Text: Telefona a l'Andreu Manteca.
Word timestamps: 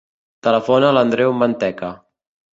Telefona 0.47 0.87
a 0.89 0.95
l'Andreu 0.99 1.37
Manteca. 1.43 1.93